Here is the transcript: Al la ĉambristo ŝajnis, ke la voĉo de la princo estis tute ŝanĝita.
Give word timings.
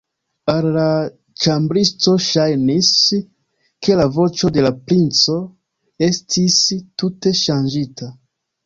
Al 0.51 0.63
la 0.77 0.85
ĉambristo 1.45 2.15
ŝajnis, 2.29 2.91
ke 3.89 4.01
la 4.03 4.09
voĉo 4.19 4.53
de 4.57 4.65
la 4.69 4.75
princo 4.89 5.41
estis 6.11 6.61
tute 6.83 7.39
ŝanĝita. 7.47 8.15